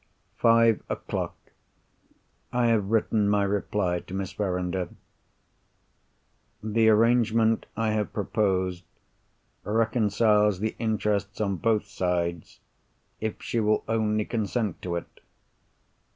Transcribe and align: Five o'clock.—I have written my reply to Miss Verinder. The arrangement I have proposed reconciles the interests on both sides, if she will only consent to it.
Five 0.39 0.81
o'clock.—I 0.89 2.65
have 2.69 2.85
written 2.89 3.29
my 3.29 3.43
reply 3.43 3.99
to 3.99 4.15
Miss 4.15 4.33
Verinder. 4.33 4.89
The 6.63 6.89
arrangement 6.89 7.67
I 7.77 7.91
have 7.91 8.11
proposed 8.11 8.83
reconciles 9.63 10.59
the 10.59 10.75
interests 10.79 11.39
on 11.39 11.57
both 11.57 11.85
sides, 11.85 12.61
if 13.19 13.43
she 13.43 13.59
will 13.59 13.83
only 13.87 14.25
consent 14.25 14.81
to 14.81 14.95
it. 14.95 15.19